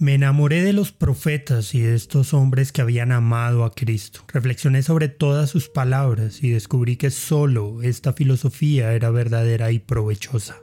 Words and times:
Me 0.00 0.14
enamoré 0.14 0.62
de 0.62 0.72
los 0.72 0.92
profetas 0.92 1.74
y 1.74 1.80
de 1.80 1.94
estos 1.94 2.32
hombres 2.32 2.72
que 2.72 2.80
habían 2.80 3.12
amado 3.12 3.66
a 3.66 3.74
Cristo. 3.74 4.22
Reflexioné 4.28 4.82
sobre 4.82 5.08
todas 5.08 5.50
sus 5.50 5.68
palabras 5.68 6.42
y 6.42 6.48
descubrí 6.48 6.96
que 6.96 7.10
solo 7.10 7.82
esta 7.82 8.14
filosofía 8.14 8.94
era 8.94 9.10
verdadera 9.10 9.72
y 9.72 9.78
provechosa. 9.78 10.62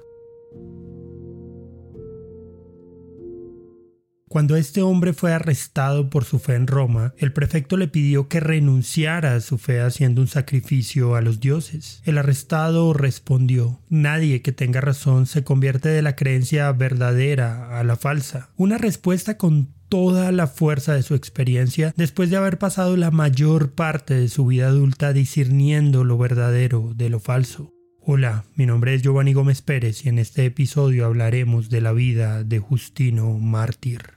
Cuando 4.30 4.58
este 4.58 4.82
hombre 4.82 5.14
fue 5.14 5.32
arrestado 5.32 6.10
por 6.10 6.26
su 6.26 6.40
fe 6.40 6.56
en 6.56 6.68
Roma, 6.68 7.14
el 7.18 7.32
prefecto 7.32 7.78
le 7.78 7.88
pidió 7.88 8.28
que 8.28 8.42
renunciara 8.42 9.36
a 9.36 9.40
su 9.40 9.58
fe 9.58 9.80
haciendo 9.80 10.20
un 10.20 10.28
sacrificio 10.28 11.16
a 11.16 11.22
los 11.22 11.40
dioses. 11.40 12.02
El 12.04 12.18
arrestado 12.18 12.92
respondió, 12.92 13.80
Nadie 13.88 14.42
que 14.42 14.52
tenga 14.52 14.82
razón 14.82 15.28
se 15.28 15.46
convierte 15.46 15.88
de 15.88 16.02
la 16.02 16.18
creencia 16.18 16.70
verdadera 16.74 17.80
a 17.80 17.86
la 17.86 17.96
falsa. 17.96 18.50
Una 18.58 18.78
respuesta 18.78 19.38
con 19.38 19.70
toda 19.88 20.34
la 20.34 20.48
fuerza 20.48 20.94
de 20.94 21.04
su 21.04 21.16
experiencia 21.16 21.94
después 21.96 22.30
de 22.30 22.36
haber 22.36 22.58
pasado 22.58 22.98
la 22.98 23.12
mayor 23.12 23.72
parte 23.72 24.14
de 24.14 24.28
su 24.28 24.46
vida 24.46 24.68
adulta 24.68 25.14
discerniendo 25.14 26.04
lo 26.04 26.18
verdadero 26.18 26.92
de 26.94 27.10
lo 27.10 27.22
falso. 27.22 27.72
Hola, 28.02 28.44
mi 28.56 28.66
nombre 28.66 28.94
es 28.94 29.02
Giovanni 29.02 29.32
Gómez 29.32 29.62
Pérez 29.62 30.06
y 30.06 30.10
en 30.10 30.20
este 30.20 30.46
episodio 30.46 31.06
hablaremos 31.06 31.70
de 31.70 31.80
la 31.80 31.94
vida 31.94 32.44
de 32.44 32.60
Justino 32.60 33.38
Mártir. 33.38 34.17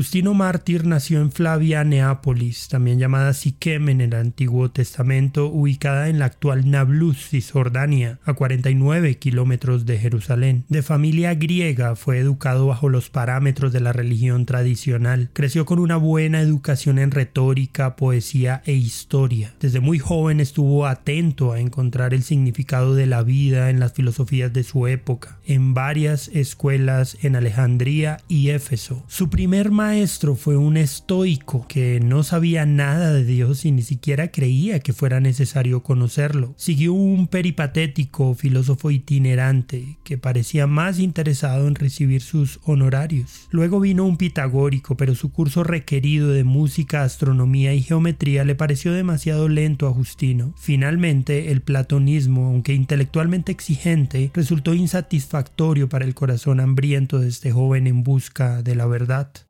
Justino 0.00 0.32
Mártir 0.32 0.86
nació 0.86 1.20
en 1.20 1.30
Flavia, 1.30 1.84
Neápolis, 1.84 2.68
también 2.68 2.98
llamada 2.98 3.34
Siquem 3.34 3.90
en 3.90 4.00
el 4.00 4.14
Antiguo 4.14 4.70
Testamento, 4.70 5.48
ubicada 5.48 6.08
en 6.08 6.18
la 6.18 6.24
actual 6.24 6.70
Nablus, 6.70 7.28
Cisjordania, 7.28 8.18
a 8.24 8.32
49 8.32 9.18
kilómetros 9.18 9.84
de 9.84 9.98
Jerusalén. 9.98 10.64
De 10.70 10.80
familia 10.80 11.34
griega, 11.34 11.96
fue 11.96 12.16
educado 12.16 12.68
bajo 12.68 12.88
los 12.88 13.10
parámetros 13.10 13.74
de 13.74 13.80
la 13.80 13.92
religión 13.92 14.46
tradicional. 14.46 15.28
Creció 15.34 15.66
con 15.66 15.78
una 15.78 15.98
buena 15.98 16.40
educación 16.40 16.98
en 16.98 17.10
retórica, 17.10 17.94
poesía 17.96 18.62
e 18.64 18.72
historia. 18.72 19.52
Desde 19.60 19.80
muy 19.80 19.98
joven 19.98 20.40
estuvo 20.40 20.86
atento 20.86 21.52
a 21.52 21.60
encontrar 21.60 22.14
el 22.14 22.22
significado 22.22 22.94
de 22.94 23.04
la 23.04 23.22
vida 23.22 23.68
en 23.68 23.80
las 23.80 23.92
filosofías 23.92 24.50
de 24.50 24.62
su 24.62 24.86
época, 24.86 25.36
en 25.44 25.74
varias 25.74 26.28
escuelas 26.28 27.18
en 27.20 27.36
Alejandría 27.36 28.22
y 28.28 28.48
Éfeso. 28.48 29.04
Su 29.06 29.28
primer 29.28 29.70
maestro 29.70 29.89
fue 30.36 30.56
un 30.56 30.76
estoico 30.76 31.66
que 31.66 32.00
no 32.00 32.22
sabía 32.22 32.64
nada 32.64 33.12
de 33.12 33.24
Dios 33.24 33.64
y 33.64 33.72
ni 33.72 33.82
siquiera 33.82 34.30
creía 34.30 34.78
que 34.78 34.92
fuera 34.92 35.18
necesario 35.18 35.82
conocerlo. 35.82 36.54
Siguió 36.56 36.92
un 36.92 37.26
peripatético 37.26 38.34
filósofo 38.34 38.92
itinerante 38.92 39.98
que 40.04 40.16
parecía 40.16 40.68
más 40.68 41.00
interesado 41.00 41.66
en 41.66 41.74
recibir 41.74 42.22
sus 42.22 42.60
honorarios. 42.62 43.48
Luego 43.50 43.80
vino 43.80 44.04
un 44.04 44.16
pitagórico, 44.16 44.96
pero 44.96 45.16
su 45.16 45.32
curso 45.32 45.64
requerido 45.64 46.28
de 46.28 46.44
música, 46.44 47.02
astronomía 47.02 47.74
y 47.74 47.82
geometría 47.82 48.44
le 48.44 48.54
pareció 48.54 48.92
demasiado 48.92 49.48
lento 49.48 49.88
a 49.88 49.92
Justino. 49.92 50.54
Finalmente, 50.56 51.50
el 51.50 51.62
platonismo, 51.62 52.46
aunque 52.46 52.74
intelectualmente 52.74 53.50
exigente, 53.50 54.30
resultó 54.34 54.72
insatisfactorio 54.72 55.88
para 55.88 56.04
el 56.04 56.14
corazón 56.14 56.60
hambriento 56.60 57.18
de 57.18 57.28
este 57.28 57.50
joven 57.50 57.88
en 57.88 58.04
busca 58.04 58.62
de 58.62 58.76
la 58.76 58.86
verdad. 58.86 59.49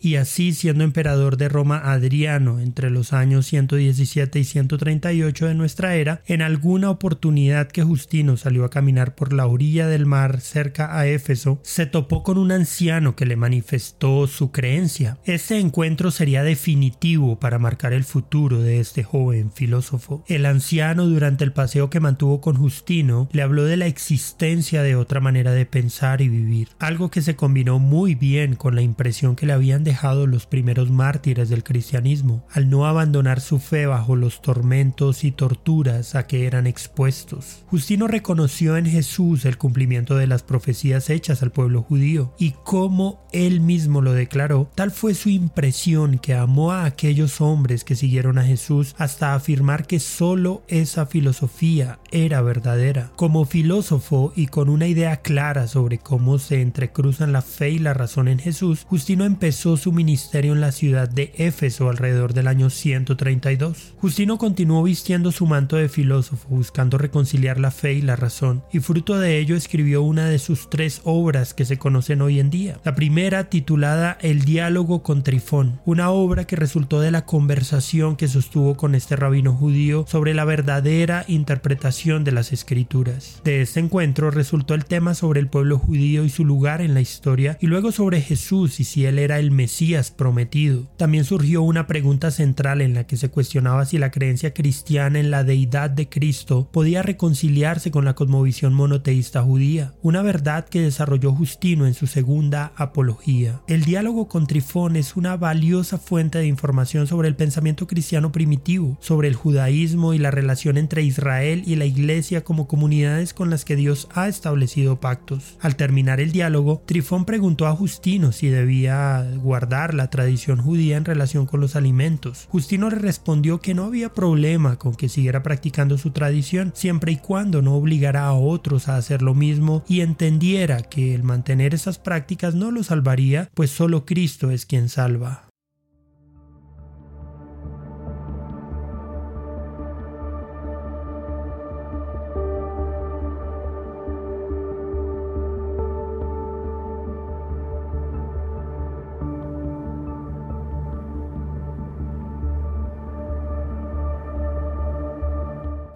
Y 0.00 0.16
así 0.16 0.52
siendo 0.52 0.84
emperador 0.84 1.36
de 1.36 1.48
Roma 1.48 1.78
Adriano 1.92 2.58
entre 2.60 2.90
los 2.90 3.12
años 3.12 3.46
117 3.46 4.38
y 4.38 4.44
138 4.44 5.46
de 5.46 5.54
nuestra 5.54 5.94
era, 5.94 6.22
en 6.26 6.42
alguna 6.42 6.90
oportunidad 6.90 7.68
que 7.68 7.82
Justino 7.82 8.36
salió 8.36 8.64
a 8.64 8.70
caminar 8.70 9.14
por 9.14 9.32
la 9.32 9.46
orilla 9.46 9.86
del 9.86 10.06
mar 10.06 10.40
cerca 10.40 10.98
a 10.98 11.06
Éfeso, 11.06 11.60
se 11.62 11.86
topó 11.86 12.22
con 12.22 12.38
un 12.38 12.52
anciano 12.52 13.14
que 13.16 13.26
le 13.26 13.36
manifestó 13.36 14.26
su 14.26 14.50
creencia. 14.50 15.18
Este 15.24 15.58
encuentro 15.58 16.10
sería 16.10 16.42
definitivo 16.42 17.38
para 17.38 17.58
marcar 17.58 17.92
el 17.92 18.04
futuro 18.04 18.60
de 18.60 18.80
este 18.80 19.02
joven 19.02 19.52
filósofo. 19.52 20.24
El 20.26 20.46
anciano 20.46 21.06
durante 21.06 21.44
el 21.44 21.52
paseo 21.52 21.90
que 21.90 22.00
mantuvo 22.00 22.40
con 22.40 22.56
Justino 22.56 23.28
le 23.32 23.42
habló 23.42 23.64
de 23.64 23.76
la 23.76 23.86
existencia 23.86 24.82
de 24.82 24.96
otra 24.96 25.20
manera 25.20 25.52
de 25.52 25.66
pensar 25.66 26.20
y 26.20 26.28
vivir, 26.28 26.68
algo 26.78 27.10
que 27.10 27.22
se 27.22 27.36
combinó 27.36 27.78
muy 27.78 28.14
bien 28.14 28.54
con 28.54 28.74
la 28.74 28.82
impresión 28.82 29.36
que 29.36 29.46
le 29.46 29.52
habían 29.52 29.84
dejado 29.84 29.89
los 30.26 30.46
primeros 30.46 30.90
mártires 30.90 31.48
del 31.48 31.64
cristianismo, 31.64 32.46
al 32.52 32.70
no 32.70 32.86
abandonar 32.86 33.40
su 33.40 33.58
fe 33.58 33.86
bajo 33.86 34.16
los 34.16 34.40
tormentos 34.40 35.24
y 35.24 35.32
torturas 35.32 36.14
a 36.14 36.26
que 36.26 36.46
eran 36.46 36.66
expuestos. 36.66 37.64
Justino 37.66 38.06
reconoció 38.06 38.76
en 38.76 38.86
Jesús 38.86 39.44
el 39.44 39.58
cumplimiento 39.58 40.16
de 40.16 40.26
las 40.26 40.42
profecías 40.42 41.10
hechas 41.10 41.42
al 41.42 41.50
pueblo 41.50 41.82
judío, 41.82 42.32
y 42.38 42.52
como 42.64 43.26
él 43.32 43.60
mismo 43.60 44.00
lo 44.00 44.12
declaró, 44.12 44.70
tal 44.74 44.90
fue 44.90 45.14
su 45.14 45.28
impresión 45.28 46.18
que 46.18 46.34
amó 46.34 46.72
a 46.72 46.84
aquellos 46.84 47.40
hombres 47.40 47.84
que 47.84 47.96
siguieron 47.96 48.38
a 48.38 48.44
Jesús 48.44 48.94
hasta 48.96 49.34
afirmar 49.34 49.86
que 49.86 50.00
sólo 50.00 50.62
esa 50.68 51.06
filosofía 51.06 51.98
era 52.10 52.40
verdadera. 52.42 53.12
Como 53.16 53.44
filósofo 53.44 54.32
y 54.36 54.46
con 54.46 54.68
una 54.68 54.86
idea 54.86 55.18
clara 55.18 55.66
sobre 55.66 55.98
cómo 55.98 56.38
se 56.38 56.62
entrecruzan 56.62 57.32
la 57.32 57.42
fe 57.42 57.70
y 57.70 57.78
la 57.78 57.92
razón 57.92 58.28
en 58.28 58.38
Jesús, 58.38 58.86
Justino 58.88 59.24
empezó 59.24 59.76
su 59.80 59.92
ministerio 59.92 60.52
en 60.52 60.60
la 60.60 60.72
ciudad 60.72 61.08
de 61.08 61.32
Éfeso 61.36 61.88
alrededor 61.88 62.34
del 62.34 62.46
año 62.46 62.70
132. 62.70 63.94
Justino 63.98 64.36
continuó 64.36 64.82
vistiendo 64.82 65.32
su 65.32 65.46
manto 65.46 65.76
de 65.76 65.88
filósofo, 65.88 66.48
buscando 66.48 66.98
reconciliar 66.98 67.58
la 67.58 67.70
fe 67.70 67.94
y 67.94 68.02
la 68.02 68.14
razón, 68.14 68.62
y 68.72 68.80
fruto 68.80 69.18
de 69.18 69.38
ello 69.38 69.56
escribió 69.56 70.02
una 70.02 70.26
de 70.26 70.38
sus 70.38 70.68
tres 70.68 71.00
obras 71.04 71.54
que 71.54 71.64
se 71.64 71.78
conocen 71.78 72.20
hoy 72.20 72.40
en 72.40 72.50
día. 72.50 72.78
La 72.84 72.94
primera, 72.94 73.48
titulada 73.48 74.18
El 74.20 74.42
diálogo 74.42 75.02
con 75.02 75.22
Trifón, 75.22 75.80
una 75.86 76.10
obra 76.10 76.46
que 76.46 76.56
resultó 76.56 77.00
de 77.00 77.10
la 77.10 77.24
conversación 77.24 78.16
que 78.16 78.28
sostuvo 78.28 78.76
con 78.76 78.94
este 78.94 79.16
rabino 79.16 79.54
judío 79.54 80.04
sobre 80.06 80.34
la 80.34 80.44
verdadera 80.44 81.24
interpretación 81.26 82.22
de 82.22 82.32
las 82.32 82.52
escrituras. 82.52 83.40
De 83.44 83.62
este 83.62 83.80
encuentro 83.80 84.30
resultó 84.30 84.74
el 84.74 84.84
tema 84.84 85.14
sobre 85.14 85.40
el 85.40 85.48
pueblo 85.48 85.78
judío 85.78 86.24
y 86.24 86.28
su 86.28 86.44
lugar 86.44 86.82
en 86.82 86.92
la 86.92 87.00
historia, 87.00 87.56
y 87.62 87.66
luego 87.66 87.92
sobre 87.92 88.20
Jesús 88.20 88.78
y 88.78 88.84
si 88.84 89.06
él 89.06 89.18
era 89.18 89.38
el 89.38 89.50
Mesías 89.50 89.69
prometido. 90.16 90.88
También 90.96 91.24
surgió 91.24 91.62
una 91.62 91.86
pregunta 91.86 92.30
central 92.30 92.80
en 92.80 92.94
la 92.94 93.06
que 93.06 93.16
se 93.16 93.30
cuestionaba 93.30 93.86
si 93.86 93.98
la 93.98 94.10
creencia 94.10 94.52
cristiana 94.52 95.18
en 95.18 95.30
la 95.30 95.44
deidad 95.44 95.90
de 95.90 96.08
Cristo 96.08 96.68
podía 96.70 97.02
reconciliarse 97.02 97.90
con 97.90 98.04
la 98.04 98.14
cosmovisión 98.14 98.74
monoteísta 98.74 99.42
judía, 99.42 99.94
una 100.02 100.22
verdad 100.22 100.68
que 100.68 100.82
desarrolló 100.82 101.32
Justino 101.32 101.86
en 101.86 101.94
su 101.94 102.06
segunda 102.06 102.72
apología. 102.76 103.62
El 103.68 103.84
diálogo 103.84 104.28
con 104.28 104.46
Trifón 104.46 104.96
es 104.96 105.16
una 105.16 105.36
valiosa 105.36 105.98
fuente 105.98 106.38
de 106.38 106.46
información 106.46 107.06
sobre 107.06 107.28
el 107.28 107.36
pensamiento 107.36 107.86
cristiano 107.86 108.32
primitivo, 108.32 108.98
sobre 109.00 109.28
el 109.28 109.34
judaísmo 109.34 110.14
y 110.14 110.18
la 110.18 110.30
relación 110.30 110.76
entre 110.76 111.02
Israel 111.02 111.62
y 111.64 111.76
la 111.76 111.86
iglesia 111.86 112.44
como 112.44 112.66
comunidades 112.66 113.32
con 113.32 113.50
las 113.50 113.64
que 113.64 113.76
Dios 113.76 114.08
ha 114.12 114.28
establecido 114.28 115.00
pactos. 115.00 115.56
Al 115.60 115.76
terminar 115.76 116.20
el 116.20 116.32
diálogo, 116.32 116.82
Trifón 116.86 117.24
preguntó 117.24 117.66
a 117.66 117.74
Justino 117.74 118.32
si 118.32 118.48
debía 118.48 119.26
guardar 119.36 119.59
la 119.68 120.10
tradición 120.10 120.60
judía 120.60 120.96
en 120.96 121.04
relación 121.04 121.46
con 121.46 121.60
los 121.60 121.76
alimentos. 121.76 122.46
Justino 122.50 122.90
le 122.90 122.96
respondió 122.96 123.60
que 123.60 123.74
no 123.74 123.84
había 123.84 124.12
problema 124.12 124.78
con 124.78 124.94
que 124.94 125.08
siguiera 125.08 125.42
practicando 125.42 125.98
su 125.98 126.10
tradición 126.10 126.72
siempre 126.74 127.12
y 127.12 127.16
cuando 127.16 127.62
no 127.62 127.74
obligara 127.74 128.26
a 128.26 128.32
otros 128.32 128.88
a 128.88 128.96
hacer 128.96 129.22
lo 129.22 129.34
mismo 129.34 129.84
y 129.88 130.00
entendiera 130.00 130.82
que 130.82 131.14
el 131.14 131.22
mantener 131.22 131.74
esas 131.74 131.98
prácticas 131.98 132.54
no 132.54 132.70
lo 132.70 132.82
salvaría, 132.82 133.50
pues 133.54 133.70
solo 133.70 134.04
Cristo 134.04 134.50
es 134.50 134.66
quien 134.66 134.88
salva. 134.88 135.49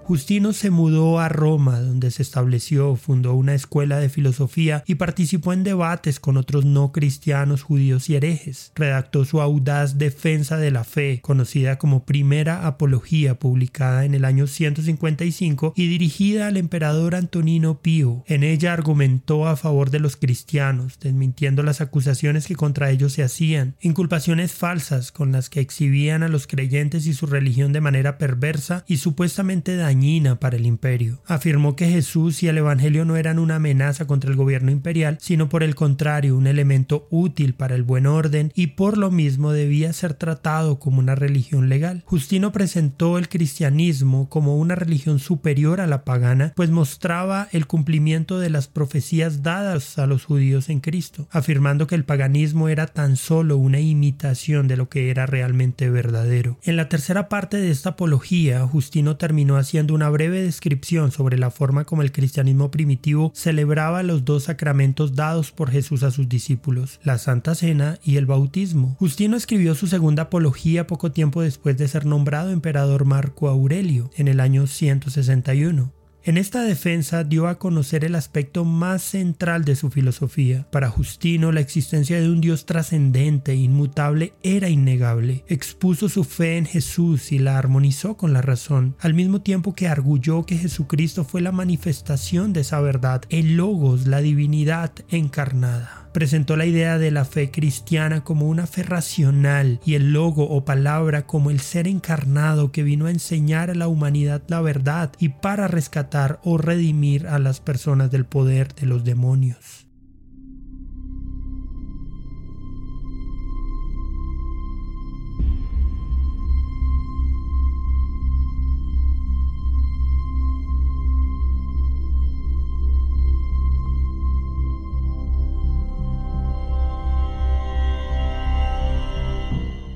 Justino 0.07 0.53
se 0.53 0.69
mudó 0.69 1.19
a 1.19 1.31
Roma, 1.31 1.81
donde 1.81 2.11
se 2.11 2.21
estableció, 2.21 2.95
fundó 2.95 3.33
una 3.33 3.55
escuela 3.55 3.99
de 3.99 4.11
filosofía 4.11 4.85
y 4.87 4.97
participó 4.97 5.55
en 5.55 5.65
debates 5.65 6.21
con 6.21 6.37
otros 6.37 6.67
no 6.67 6.93
cristianos, 6.93 7.63
judíos 7.63 8.11
y 8.11 8.17
herejes. 8.17 8.71
Redactó 8.75 9.25
su 9.25 9.41
audaz 9.41 9.97
Defensa 9.97 10.59
de 10.59 10.71
la 10.71 10.85
Fe, 10.85 11.21
conocida 11.23 11.79
como 11.79 12.05
Primera 12.05 12.67
Apología, 12.67 13.39
publicada 13.39 14.05
en 14.05 14.15
el 14.15 14.27
año 14.27 14.47
155 14.47 15.73
y 15.75 15.89
dirigida 15.89 16.49
al 16.49 16.59
emperador 16.59 17.15
Antonino 17.15 17.81
Pío. 17.81 18.25
En 18.27 18.45
ella 18.45 18.75
argumentó 18.75 19.49
a 19.49 19.57
favor 19.57 19.89
de 19.89 20.01
los 20.01 20.19
cristianos, 20.19 20.99
desmintiendo 21.01 21.63
las 21.63 21.81
acusaciones 21.81 22.47
que 22.47 22.57
contra 22.57 22.91
ellos 22.91 23.15
se 23.15 23.23
hacían, 23.23 23.77
inculpaciones 23.81 24.53
falsas 24.53 25.13
con 25.13 25.33
las 25.33 25.49
que 25.49 25.61
exhibían 25.61 26.23
a 26.23 26.29
los 26.29 26.47
creyentes 26.47 27.07
y 27.07 27.15
su 27.15 27.25
religión 27.25 27.73
de 27.73 27.81
manera 27.81 28.19
perversa 28.19 28.85
y 28.87 28.99
supuestamente 28.99 29.77
dañina 29.77 29.94
para 30.41 30.57
el 30.57 30.67
imperio. 30.67 31.21
Afirmó 31.27 31.77
que 31.77 31.89
Jesús 31.89 32.43
y 32.43 32.49
el 32.49 32.59
Evangelio 32.59 33.05
no 33.05 33.17
eran 33.17 33.39
una 33.39 33.57
amenaza 33.57 34.07
contra 34.07 34.31
el 34.31 34.37
gobierno 34.37 34.71
imperial, 34.71 35.19
sino 35.21 35.49
por 35.49 35.63
el 35.63 35.75
contrario 35.75 36.37
un 36.37 36.47
elemento 36.47 37.07
útil 37.11 37.55
para 37.55 37.75
el 37.75 37.85
buen 37.85 38.07
orden 38.07 38.51
y 38.55 38.69
por 38.69 38.99
lo 38.99 39.11
mismo 39.11 39.53
debía 39.53 39.93
ser 39.93 40.15
tratado 40.15 40.79
como 40.79 40.99
una 40.99 41.15
religión 41.15 41.69
legal. 41.69 42.03
Justino 42.07 42.51
presentó 42.51 43.19
el 43.19 43.29
cristianismo 43.29 44.29
como 44.29 44.57
una 44.57 44.75
religión 44.75 45.19
superior 45.19 45.81
a 45.81 45.87
la 45.87 46.05
pagana, 46.05 46.53
pues 46.57 46.71
mostraba 46.71 47.49
el 47.53 47.67
cumplimiento 47.67 48.41
de 48.41 48.51
las 48.51 48.67
profecías 48.67 49.43
dadas 49.43 49.99
a 49.99 50.07
los 50.07 50.25
judíos 50.25 50.69
en 50.71 50.81
Cristo, 50.81 51.29
afirmando 51.31 51.87
que 51.87 51.95
el 51.95 52.05
paganismo 52.05 52.69
era 52.69 52.87
tan 52.89 53.17
solo 53.17 53.57
una 53.57 53.81
imitación 53.81 54.67
de 54.67 54.77
lo 54.77 54.89
que 54.89 55.11
era 55.11 55.27
realmente 55.27 55.89
verdadero. 55.89 56.59
En 56.63 56.77
la 56.77 56.89
tercera 56.89 57.29
parte 57.29 57.59
de 57.59 57.71
esta 57.71 57.91
apología, 57.91 58.67
Justino 58.67 59.17
terminó 59.17 59.57
haciendo 59.57 59.84
una 59.93 60.09
breve 60.09 60.43
descripción 60.43 61.11
sobre 61.11 61.39
la 61.39 61.51
forma 61.51 61.85
como 61.85 62.03
el 62.03 62.13
cristianismo 62.13 62.71
primitivo 62.71 63.33
celebraba 63.35 64.03
los 64.03 64.25
dos 64.25 64.45
sacramentos 64.45 65.15
dados 65.15 65.53
por 65.53 65.71
Jesús 65.71 66.03
a 66.03 66.11
sus 66.11 66.29
discípulos, 66.29 67.01
la 67.05 67.19
Santa 67.19 67.55
Cena 67.55 67.99
y 68.03 68.17
el 68.17 68.27
bautismo. 68.27 68.97
Justino 68.99 69.37
escribió 69.37 69.75
su 69.75 69.87
segunda 69.87 70.25
apología 70.25 70.87
poco 70.87 71.13
tiempo 71.13 71.43
después 71.43 71.77
de 71.77 71.89
ser 71.89 72.07
nombrado 72.07 72.51
emperador 72.51 73.05
Marco 73.05 73.49
Aurelio, 73.49 74.11
en 74.17 74.29
el 74.29 74.41
año 74.41 74.67
161. 74.67 75.94
En 76.27 76.39
esta 76.39 76.63
defensa 76.63 77.23
dio 77.23 77.49
a 77.49 77.59
conocer 77.59 78.03
el 78.03 78.15
aspecto 78.15 78.65
más 78.65 79.03
central 79.03 79.67
de 79.67 79.77
su 79.77 79.91
filosofía. 79.91 80.67
Para 80.71 80.89
Justino, 80.89 81.53
la 81.53 81.61
existencia 81.61 82.19
de 82.19 82.31
un 82.31 82.41
Dios 82.41 82.65
trascendente 82.65 83.53
e 83.53 83.57
inmutable 83.57 84.33
era 84.43 84.71
innegable. 84.71 85.45
Expuso 85.49 86.09
su 86.09 86.25
fe 86.25 86.57
en 86.57 86.65
Jesús 86.65 87.31
y 87.31 87.39
la 87.39 87.59
armonizó 87.59 88.17
con 88.17 88.33
la 88.33 88.41
razón, 88.41 88.97
al 89.01 89.13
mismo 89.13 89.43
tiempo 89.43 89.75
que 89.75 89.87
arguyó 89.87 90.47
que 90.47 90.57
Jesucristo 90.57 91.25
fue 91.25 91.43
la 91.43 91.53
manifestación 91.53 92.55
de 92.55 92.63
esa 92.63 92.81
verdad, 92.81 93.21
el 93.29 93.59
logos, 93.59 94.07
la 94.07 94.23
divinidad 94.23 94.93
encarnada 95.11 96.04
presentó 96.15 96.57
la 96.57 96.65
idea 96.65 96.97
de 96.97 97.11
la 97.11 97.25
fe 97.25 97.51
cristiana 97.51 98.23
como 98.23 98.49
una 98.49 98.69
fe 98.69 98.85
racional 98.85 99.81
y 99.85 99.95
el 99.95 100.13
logo 100.13 100.49
o 100.49 100.65
palabra 100.65 101.27
como 101.27 101.51
el 101.51 101.59
ser 101.59 101.89
encarnado 101.89 102.71
que 102.71 102.85
vino 102.85 103.07
a 103.07 103.11
enseñar 103.11 103.69
a 103.69 103.75
la 103.75 103.89
humanidad 103.89 104.41
la 104.47 104.61
verdad 104.61 105.11
y 105.19 105.31
para 105.31 105.67
rescatar 105.67 106.39
o 106.45 106.57
redimir 106.57 107.27
a 107.27 107.41
las 107.41 107.59
personas 107.59 108.13
del 108.13 108.27
poder 108.27 108.77
de 108.77 108.87
los 108.87 109.03
demonios. 109.03 109.84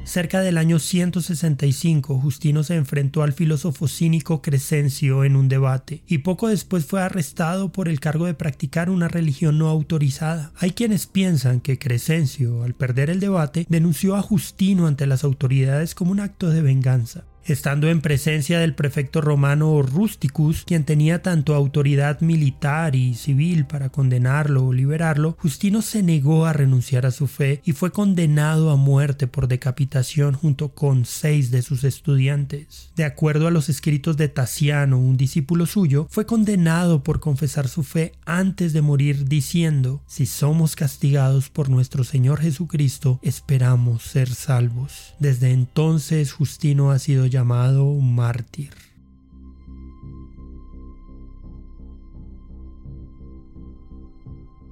Cerca 0.08 0.40
del 0.40 0.56
año 0.56 0.78
165, 0.78 2.18
Justino 2.18 2.64
se 2.64 2.76
enfrentó 2.76 3.22
al 3.22 3.34
filósofo 3.34 3.88
cínico 3.88 4.40
Crescencio 4.40 5.22
en 5.22 5.36
un 5.36 5.48
debate, 5.48 6.02
y 6.06 6.18
poco 6.18 6.48
después 6.48 6.86
fue 6.86 7.02
arrestado 7.02 7.72
por 7.72 7.90
el 7.90 8.00
cargo 8.00 8.24
de 8.24 8.32
practicar 8.32 8.88
una 8.88 9.08
religión 9.08 9.58
no 9.58 9.68
autorizada. 9.68 10.50
Hay 10.56 10.70
quienes 10.70 11.06
piensan 11.06 11.60
que 11.60 11.78
Crescencio, 11.78 12.62
al 12.62 12.72
perder 12.72 13.10
el 13.10 13.20
debate, 13.20 13.66
denunció 13.68 14.16
a 14.16 14.22
Justino 14.22 14.86
ante 14.86 15.06
las 15.06 15.24
autoridades 15.24 15.94
como 15.94 16.12
un 16.12 16.20
acto 16.20 16.48
de 16.48 16.62
venganza 16.62 17.26
estando 17.44 17.88
en 17.88 18.00
presencia 18.00 18.58
del 18.60 18.74
prefecto 18.74 19.20
romano 19.20 19.82
Rusticus, 19.82 20.64
quien 20.64 20.84
tenía 20.84 21.22
tanto 21.22 21.54
autoridad 21.54 22.20
militar 22.20 22.94
y 22.94 23.14
civil 23.14 23.66
para 23.66 23.88
condenarlo 23.88 24.66
o 24.66 24.72
liberarlo, 24.72 25.36
Justino 25.40 25.82
se 25.82 26.02
negó 26.02 26.46
a 26.46 26.52
renunciar 26.52 27.06
a 27.06 27.10
su 27.10 27.26
fe 27.26 27.62
y 27.64 27.72
fue 27.72 27.92
condenado 27.92 28.70
a 28.70 28.76
muerte 28.76 29.26
por 29.26 29.48
decapitación 29.48 30.34
junto 30.34 30.70
con 30.70 31.04
seis 31.04 31.50
de 31.50 31.62
sus 31.62 31.84
estudiantes. 31.84 32.90
De 32.96 33.04
acuerdo 33.04 33.46
a 33.46 33.50
los 33.50 33.68
escritos 33.68 34.16
de 34.16 34.28
Tasiano, 34.28 34.98
un 34.98 35.16
discípulo 35.16 35.66
suyo, 35.66 36.06
fue 36.10 36.26
condenado 36.26 37.02
por 37.02 37.20
confesar 37.20 37.68
su 37.68 37.82
fe 37.82 38.12
antes 38.24 38.72
de 38.72 38.82
morir 38.82 39.24
diciendo, 39.26 40.02
si 40.06 40.26
somos 40.26 40.76
castigados 40.76 41.48
por 41.48 41.68
nuestro 41.68 42.04
Señor 42.04 42.40
Jesucristo, 42.40 43.18
esperamos 43.22 44.02
ser 44.02 44.28
salvos. 44.28 45.14
Desde 45.18 45.52
entonces 45.52 46.32
Justino 46.32 46.90
ha 46.90 46.98
sido 46.98 47.26
llamado 47.28 47.86
mártir. 47.94 48.87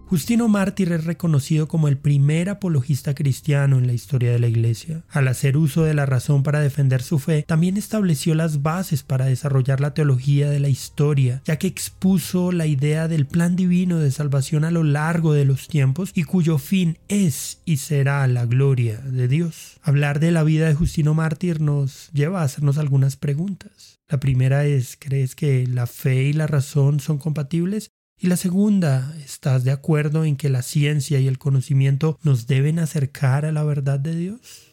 Justino 0.09 0.47
Mártir 0.47 0.93
es 0.93 1.05
reconocido 1.05 1.67
como 1.67 1.89
el 1.89 1.99
primer 1.99 2.49
apologista 2.49 3.13
cristiano 3.13 3.77
en 3.77 3.89
la 3.89 3.93
historia 3.93 4.31
de 4.31 4.39
la 4.39 4.47
Iglesia. 4.47 5.03
Al 5.09 5.27
hacer 5.27 5.57
uso 5.57 5.83
de 5.83 5.95
la 5.95 6.07
razón 6.07 6.45
para 6.45 6.61
defender 6.61 7.03
su 7.03 7.19
fe, 7.19 7.43
también 7.43 7.77
estableció 7.77 8.37
las 8.37 8.63
bases 8.63 9.03
para 9.03 9.27
desarrollar 9.27 9.81
la 9.81 9.95
teología 9.95 10.49
de 10.49 10.61
la 10.61 10.69
historia, 10.69 11.43
ya 11.45 11.57
que 11.57 11.67
expuso 11.67 12.53
la 12.53 12.67
idea 12.67 13.09
del 13.09 13.27
plan 13.27 13.57
divino 13.57 13.99
de 13.99 14.13
salvación 14.13 14.65
a 14.65 14.71
lo 14.71 14.85
largo 14.85 15.33
de 15.33 15.45
los 15.45 15.67
tiempos 15.67 16.13
y 16.15 16.23
cuyo 16.23 16.59
fin 16.59 16.99
es 17.09 17.61
y 17.65 17.79
será 17.79 18.25
la 18.29 18.47
gloria 18.47 18.99
de 18.99 19.27
Dios. 19.27 19.81
Hablar 19.83 20.21
de 20.21 20.31
la 20.31 20.45
vida 20.45 20.69
de 20.69 20.75
Justino 20.75 21.15
Mártir 21.15 21.61
nos 21.61 22.11
lleva 22.13 22.43
a 22.43 22.45
hacernos 22.45 22.79
algunas 22.79 23.17
preguntas. 23.17 23.99
La 24.09 24.21
primera 24.21 24.67
es, 24.67 24.97
¿crees 24.97 25.35
que 25.35 25.67
la 25.67 25.89
fe 25.89 26.23
y 26.23 26.33
la 26.33 26.47
razón 26.47 27.01
son 27.01 27.19
compatibles? 27.19 27.91
Y 28.19 28.29
la 28.29 28.37
segunda, 28.39 29.15
¿estás 29.23 29.63
de 29.65 29.71
acuerdo 29.71 30.25
en 30.25 30.37
que 30.37 30.49
la 30.49 30.63
ciencia 30.63 31.21
y 31.21 31.29
el 31.29 31.39
conocimiento 31.39 32.19
nos 32.23 32.47
deben 32.47 32.79
acercar 32.79 33.45
a 33.45 33.53
la 33.53 33.63
verdad 33.63 34.01
de 34.01 34.15
Dios? 34.15 34.73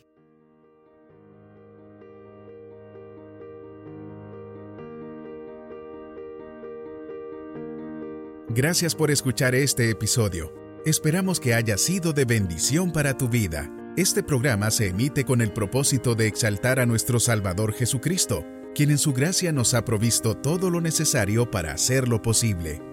Gracias 8.50 8.96
por 8.96 9.12
escuchar 9.12 9.56
este 9.56 9.90
episodio. 9.90 10.54
Esperamos 10.86 11.40
que 11.40 11.54
haya 11.54 11.78
sido 11.78 12.14
de 12.14 12.24
bendición 12.24 12.94
para 12.94 13.18
tu 13.18 13.28
vida. 13.28 13.70
Este 13.98 14.24
programa 14.24 14.72
se 14.72 14.88
emite 14.88 15.26
con 15.26 15.42
el 15.42 15.52
propósito 15.52 16.16
de 16.16 16.28
exaltar 16.28 16.80
a 16.80 16.86
nuestro 16.86 17.20
Salvador 17.20 17.74
Jesucristo, 17.74 18.46
quien 18.74 18.92
en 18.92 18.98
su 19.00 19.12
gracia 19.12 19.52
nos 19.52 19.74
ha 19.74 19.84
provisto 19.84 20.38
todo 20.38 20.70
lo 20.70 20.80
necesario 20.82 21.52
para 21.52 21.74
hacerlo 21.74 22.22
posible. 22.22 22.93